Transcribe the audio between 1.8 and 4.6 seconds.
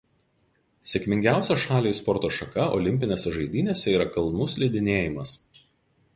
sporto šaka olimpinėse žaidynėse yra kalnų